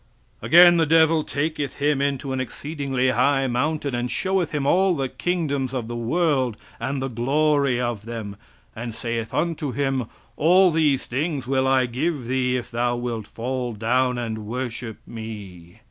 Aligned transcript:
"Again, 0.41 0.77
the 0.77 0.87
devil 0.87 1.23
taketh 1.23 1.75
him 1.75 2.01
into 2.01 2.33
an 2.33 2.41
exceedingly 2.41 3.11
high 3.11 3.45
mountain, 3.45 3.93
and 3.93 4.09
showeth 4.09 4.49
him 4.49 4.65
all 4.65 4.95
the 4.95 5.07
kingdoms 5.07 5.75
of 5.75 5.87
the 5.87 5.95
world, 5.95 6.57
and 6.79 6.99
the 7.03 7.07
glory 7.07 7.79
of 7.79 8.05
them; 8.05 8.35
"And 8.75 8.95
saith 8.95 9.31
unto 9.31 9.73
him, 9.73 10.05
All 10.37 10.71
these 10.71 11.05
things 11.05 11.45
will 11.45 11.67
I 11.67 11.85
give 11.85 12.25
thee, 12.25 12.57
if 12.57 12.71
thou 12.71 12.95
wilt 12.95 13.27
fall 13.27 13.73
down 13.73 14.17
and 14.17 14.47
worship 14.47 14.97
me. 15.05 15.77